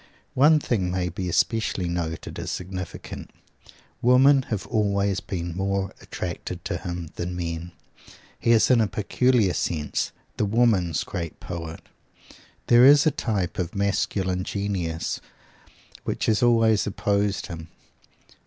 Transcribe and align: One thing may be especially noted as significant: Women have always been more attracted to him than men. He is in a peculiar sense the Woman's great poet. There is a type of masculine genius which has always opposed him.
One 0.33 0.59
thing 0.59 0.89
may 0.89 1.09
be 1.09 1.29
especially 1.29 1.87
noted 1.87 2.39
as 2.39 2.49
significant: 2.49 3.29
Women 4.01 4.41
have 4.49 4.65
always 4.65 5.19
been 5.19 5.55
more 5.55 5.93
attracted 6.01 6.65
to 6.65 6.77
him 6.77 7.11
than 7.17 7.35
men. 7.35 7.71
He 8.39 8.49
is 8.49 8.71
in 8.71 8.81
a 8.81 8.87
peculiar 8.87 9.53
sense 9.53 10.11
the 10.37 10.45
Woman's 10.45 11.03
great 11.03 11.39
poet. 11.39 11.81
There 12.65 12.83
is 12.83 13.05
a 13.05 13.11
type 13.11 13.59
of 13.59 13.75
masculine 13.75 14.43
genius 14.43 15.19
which 16.03 16.25
has 16.25 16.41
always 16.41 16.87
opposed 16.87 17.45
him. 17.45 17.67